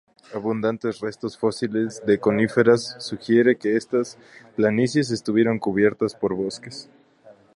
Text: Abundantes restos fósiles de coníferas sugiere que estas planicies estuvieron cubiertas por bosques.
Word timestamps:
Abundantes 0.33 0.99
restos 0.99 1.37
fósiles 1.37 2.01
de 2.03 2.17
coníferas 2.19 2.95
sugiere 3.03 3.55
que 3.59 3.75
estas 3.75 4.17
planicies 4.55 5.11
estuvieron 5.11 5.59
cubiertas 5.59 6.15
por 6.15 6.33
bosques. 6.33 6.89